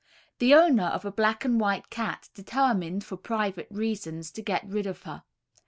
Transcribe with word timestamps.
The 0.39 0.55
owner 0.55 0.85
of 0.85 1.05
a 1.05 1.11
black 1.11 1.45
and 1.45 1.59
white 1.59 1.91
cat 1.91 2.29
determined, 2.33 3.03
for 3.03 3.17
private 3.17 3.67
reasons, 3.69 4.31
to 4.31 4.41
get 4.41 4.67
rid 4.67 4.87
of 4.87 5.03
her. 5.03 5.21